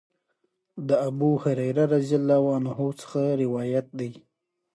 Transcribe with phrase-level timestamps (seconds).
[0.87, 2.71] د ابوهريره رضی الله عنه
[3.11, 4.11] نه روايت دی: